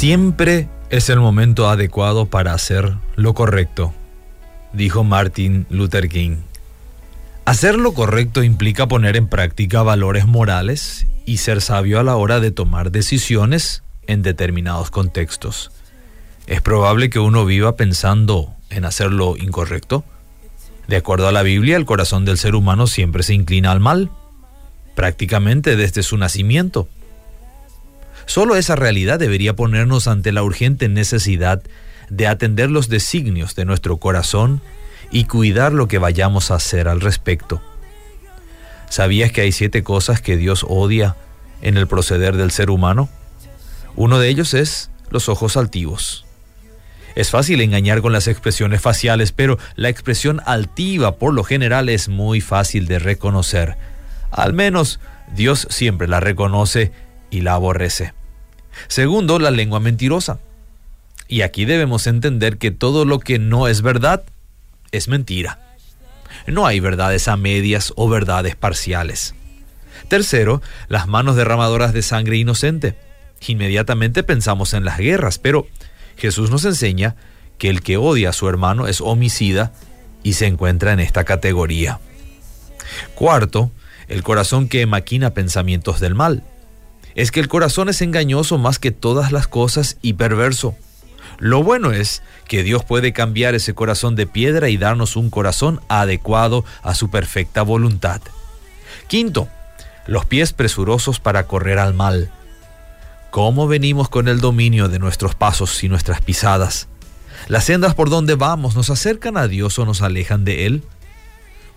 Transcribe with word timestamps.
Siempre 0.00 0.70
es 0.88 1.10
el 1.10 1.20
momento 1.20 1.68
adecuado 1.68 2.24
para 2.24 2.54
hacer 2.54 2.94
lo 3.16 3.34
correcto, 3.34 3.92
dijo 4.72 5.04
Martin 5.04 5.66
Luther 5.68 6.08
King. 6.08 6.38
Hacer 7.44 7.74
lo 7.74 7.92
correcto 7.92 8.42
implica 8.42 8.88
poner 8.88 9.18
en 9.18 9.28
práctica 9.28 9.82
valores 9.82 10.26
morales 10.26 11.06
y 11.26 11.36
ser 11.36 11.60
sabio 11.60 12.00
a 12.00 12.02
la 12.02 12.16
hora 12.16 12.40
de 12.40 12.50
tomar 12.50 12.92
decisiones 12.92 13.82
en 14.06 14.22
determinados 14.22 14.90
contextos. 14.90 15.70
¿Es 16.46 16.62
probable 16.62 17.10
que 17.10 17.18
uno 17.18 17.44
viva 17.44 17.76
pensando 17.76 18.54
en 18.70 18.86
hacer 18.86 19.12
lo 19.12 19.36
incorrecto? 19.36 20.02
De 20.88 20.96
acuerdo 20.96 21.28
a 21.28 21.32
la 21.32 21.42
Biblia, 21.42 21.76
el 21.76 21.84
corazón 21.84 22.24
del 22.24 22.38
ser 22.38 22.54
humano 22.54 22.86
siempre 22.86 23.22
se 23.22 23.34
inclina 23.34 23.70
al 23.70 23.80
mal, 23.80 24.10
prácticamente 24.94 25.76
desde 25.76 26.02
su 26.02 26.16
nacimiento. 26.16 26.88
Solo 28.30 28.54
esa 28.54 28.76
realidad 28.76 29.18
debería 29.18 29.56
ponernos 29.56 30.06
ante 30.06 30.30
la 30.30 30.44
urgente 30.44 30.88
necesidad 30.88 31.64
de 32.10 32.28
atender 32.28 32.70
los 32.70 32.88
designios 32.88 33.56
de 33.56 33.64
nuestro 33.64 33.96
corazón 33.96 34.62
y 35.10 35.24
cuidar 35.24 35.72
lo 35.72 35.88
que 35.88 35.98
vayamos 35.98 36.52
a 36.52 36.54
hacer 36.54 36.86
al 36.86 37.00
respecto. 37.00 37.60
¿Sabías 38.88 39.32
que 39.32 39.40
hay 39.40 39.50
siete 39.50 39.82
cosas 39.82 40.20
que 40.20 40.36
Dios 40.36 40.64
odia 40.68 41.16
en 41.60 41.76
el 41.76 41.88
proceder 41.88 42.36
del 42.36 42.52
ser 42.52 42.70
humano? 42.70 43.08
Uno 43.96 44.20
de 44.20 44.28
ellos 44.28 44.54
es 44.54 44.92
los 45.10 45.28
ojos 45.28 45.56
altivos. 45.56 46.24
Es 47.16 47.30
fácil 47.30 47.60
engañar 47.60 48.00
con 48.00 48.12
las 48.12 48.28
expresiones 48.28 48.80
faciales, 48.80 49.32
pero 49.32 49.58
la 49.74 49.88
expresión 49.88 50.40
altiva 50.46 51.16
por 51.16 51.34
lo 51.34 51.42
general 51.42 51.88
es 51.88 52.08
muy 52.08 52.40
fácil 52.40 52.86
de 52.86 53.00
reconocer. 53.00 53.76
Al 54.30 54.52
menos 54.52 55.00
Dios 55.34 55.66
siempre 55.68 56.06
la 56.06 56.20
reconoce 56.20 56.92
y 57.28 57.40
la 57.40 57.54
aborrece. 57.54 58.19
Segundo, 58.88 59.38
la 59.38 59.50
lengua 59.50 59.80
mentirosa. 59.80 60.38
Y 61.28 61.42
aquí 61.42 61.64
debemos 61.64 62.06
entender 62.06 62.58
que 62.58 62.70
todo 62.70 63.04
lo 63.04 63.20
que 63.20 63.38
no 63.38 63.68
es 63.68 63.82
verdad 63.82 64.24
es 64.90 65.08
mentira. 65.08 65.60
No 66.46 66.66
hay 66.66 66.80
verdades 66.80 67.28
a 67.28 67.36
medias 67.36 67.92
o 67.96 68.08
verdades 68.08 68.56
parciales. 68.56 69.34
Tercero, 70.08 70.62
las 70.88 71.06
manos 71.06 71.36
derramadoras 71.36 71.92
de 71.92 72.02
sangre 72.02 72.36
inocente. 72.36 72.96
Inmediatamente 73.46 74.22
pensamos 74.22 74.74
en 74.74 74.84
las 74.84 74.98
guerras, 74.98 75.38
pero 75.38 75.66
Jesús 76.16 76.50
nos 76.50 76.64
enseña 76.64 77.16
que 77.58 77.68
el 77.68 77.82
que 77.82 77.96
odia 77.96 78.30
a 78.30 78.32
su 78.32 78.48
hermano 78.48 78.86
es 78.86 79.00
homicida 79.00 79.72
y 80.22 80.34
se 80.34 80.46
encuentra 80.46 80.92
en 80.92 81.00
esta 81.00 81.24
categoría. 81.24 82.00
Cuarto, 83.14 83.70
el 84.08 84.22
corazón 84.22 84.68
que 84.68 84.86
maquina 84.86 85.34
pensamientos 85.34 86.00
del 86.00 86.14
mal. 86.14 86.42
Es 87.14 87.30
que 87.30 87.40
el 87.40 87.48
corazón 87.48 87.88
es 87.88 88.02
engañoso 88.02 88.58
más 88.58 88.78
que 88.78 88.90
todas 88.90 89.32
las 89.32 89.48
cosas 89.48 89.98
y 90.02 90.14
perverso. 90.14 90.74
Lo 91.38 91.62
bueno 91.62 91.92
es 91.92 92.22
que 92.46 92.62
Dios 92.62 92.84
puede 92.84 93.12
cambiar 93.12 93.54
ese 93.54 93.74
corazón 93.74 94.14
de 94.14 94.26
piedra 94.26 94.68
y 94.68 94.76
darnos 94.76 95.16
un 95.16 95.30
corazón 95.30 95.80
adecuado 95.88 96.64
a 96.82 96.94
su 96.94 97.10
perfecta 97.10 97.62
voluntad. 97.62 98.20
Quinto, 99.08 99.48
los 100.06 100.26
pies 100.26 100.52
presurosos 100.52 101.20
para 101.20 101.46
correr 101.46 101.78
al 101.78 101.94
mal. 101.94 102.30
¿Cómo 103.30 103.68
venimos 103.68 104.08
con 104.08 104.28
el 104.28 104.40
dominio 104.40 104.88
de 104.88 104.98
nuestros 104.98 105.34
pasos 105.34 105.82
y 105.84 105.88
nuestras 105.88 106.20
pisadas? 106.20 106.88
¿Las 107.48 107.64
sendas 107.64 107.94
por 107.94 108.10
donde 108.10 108.34
vamos 108.34 108.76
nos 108.76 108.90
acercan 108.90 109.36
a 109.36 109.48
Dios 109.48 109.78
o 109.78 109.86
nos 109.86 110.02
alejan 110.02 110.44
de 110.44 110.66
Él? 110.66 110.84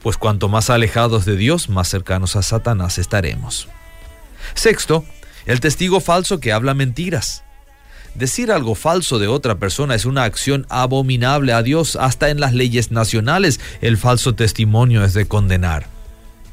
Pues 0.02 0.18
cuanto 0.18 0.50
más 0.50 0.70
alejados 0.70 1.26
de 1.26 1.38
Dios, 1.38 1.70
más 1.70 1.88
cercanos 1.88 2.36
a 2.36 2.42
Satanás 2.42 2.98
estaremos. 2.98 3.70
Sexto, 4.56 5.06
el 5.46 5.60
testigo 5.60 6.00
falso 6.00 6.40
que 6.40 6.52
habla 6.52 6.74
mentiras. 6.74 7.44
Decir 8.16 8.52
algo 8.52 8.76
falso 8.76 9.18
de 9.18 9.28
otra 9.28 9.56
persona 9.56 9.96
es 9.96 10.06
una 10.06 10.24
acción 10.24 10.68
abominable 10.70 11.52
a 11.52 11.64
Dios. 11.64 11.96
Hasta 11.96 12.30
en 12.30 12.40
las 12.40 12.54
leyes 12.54 12.92
nacionales 12.92 13.60
el 13.82 13.98
falso 13.98 14.36
testimonio 14.36 15.04
es 15.04 15.14
de 15.14 15.26
condenar. 15.26 15.88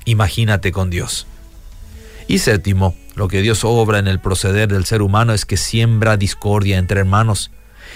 Imagínate 0.06 0.72
con 0.72 0.88
Dios. 0.88 1.26
Y 2.26 2.38
séptimo, 2.38 2.96
lo 3.14 3.28
que 3.28 3.42
Dios 3.42 3.64
obra 3.64 3.98
en 3.98 4.08
el 4.08 4.20
proceder 4.20 4.72
del 4.72 4.86
ser 4.86 5.02
humano 5.02 5.34
es 5.34 5.44
que 5.44 5.58
siembra 5.58 6.16
discordia 6.16 6.78
entre 6.78 7.00
hermanos. 7.00 7.50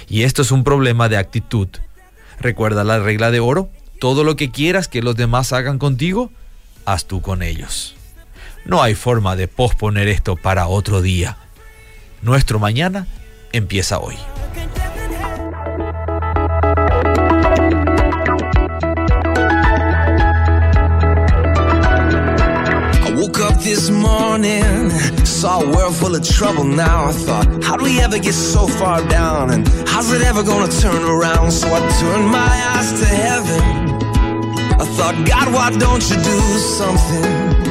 Y 0.09 0.23
esto 0.23 0.43
es 0.43 0.51
un 0.51 0.65
problema 0.65 1.09
de 1.09 1.17
actitud. 1.17 1.69
Recuerda 2.41 2.85
la 2.85 2.99
regla 2.99 3.31
de 3.31 3.41
oro. 3.41 3.71
Todo 3.99 4.25
lo 4.25 4.37
que 4.37 4.51
quieras 4.51 4.89
que 4.89 5.01
los 5.01 5.17
demás 5.17 5.53
hagan 5.53 5.79
contigo, 5.79 6.31
haz 6.85 7.07
tú 7.07 7.23
con 7.23 7.43
ellos. 7.43 7.95
No 8.65 8.83
hay 8.83 8.95
forma 8.95 9.37
de 9.37 9.49
posponer 9.49 10.09
esto 10.09 10.37
para 10.37 10.69
otro 10.69 11.03
día. 11.03 11.37
Nuestro 12.23 12.59
mañana 12.59 13.07
empieza 13.53 13.99
hoy. 13.99 14.17
This 23.65 23.89
morning, 23.89 24.91
saw 25.25 25.63
a 25.63 25.71
world 25.71 25.97
full 25.97 26.15
of 26.15 26.23
trouble 26.23 26.65
now. 26.65 27.07
I 27.07 27.13
thought, 27.13 27.65
how 27.65 27.79
do 27.79 27.85
we 27.85 27.99
ever 27.99 28.19
get 28.19 28.35
so 28.35 28.67
far 28.67 29.03
down? 29.09 29.51
And 29.51 29.67
how's 29.89 30.13
it 30.13 30.21
ever 30.21 30.43
gonna 30.43 30.71
turn 30.71 31.03
around? 31.03 31.51
So 31.51 31.67
I 31.69 31.81
turned 31.99 32.29
my 32.31 32.55
eyes 32.75 32.93
to 33.01 33.07
heaven. 33.07 33.63
I 34.79 34.85
thought, 34.97 35.17
God, 35.27 35.53
why 35.55 35.71
don't 35.79 36.09
you 36.11 36.17
do 36.17 36.41
something? 36.79 37.64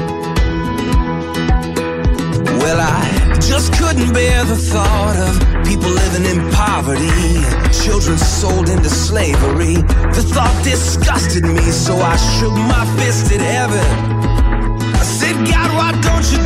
Couldn't 3.94 4.14
bear 4.14 4.44
the 4.46 4.56
thought 4.56 5.16
of 5.18 5.66
people 5.66 5.90
living 5.90 6.26
in 6.26 6.52
poverty, 6.52 7.09
children 7.72 8.18
sold 8.18 8.70
into 8.70 8.90
slavery. 8.90 9.76
The 10.18 10.24
thought 10.34 10.64
disgusted 10.64 11.44
me, 11.44 11.62
so 11.70 11.96
I 11.98 12.16
shook 12.16 12.54
my 12.54 12.86
fist 12.98 13.31
at 13.31 13.42
heaven. 13.42 13.86
I 14.96 15.04
said, 15.04 15.36
God, 15.46 15.70
why 15.78 15.92
don't 16.02 16.26
you 16.31 16.43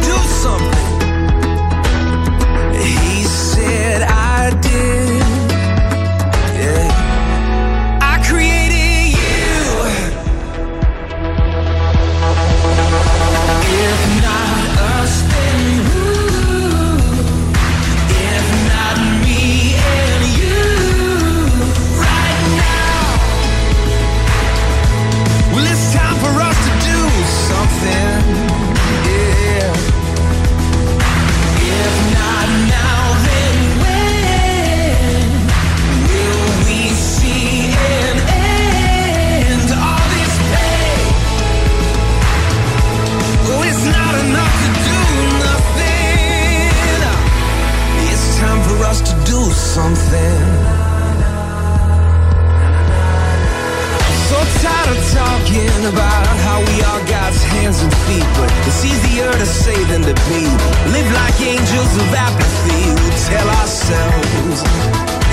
to 60.08 60.14
be. 60.30 60.48
Live 60.96 61.12
like 61.12 61.36
angels 61.42 61.94
of 61.98 62.14
apathy. 62.14 62.96
We 63.04 63.10
tell 63.28 63.48
ourselves 63.60 64.64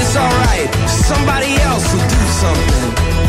it's 0.01 0.17
alright. 0.17 0.71
Somebody 0.89 1.55
else 1.63 1.87
will 1.95 2.09
do 2.09 2.23
something. 2.43 3.24